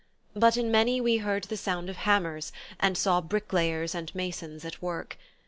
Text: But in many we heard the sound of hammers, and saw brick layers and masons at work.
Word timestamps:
But 0.35 0.57
in 0.57 0.71
many 0.71 0.99
we 0.99 1.17
heard 1.17 1.43
the 1.43 1.55
sound 1.55 1.87
of 1.87 1.97
hammers, 1.97 2.51
and 2.79 2.97
saw 2.97 3.21
brick 3.21 3.53
layers 3.53 3.93
and 3.93 4.15
masons 4.15 4.65
at 4.65 4.81
work. 4.81 5.15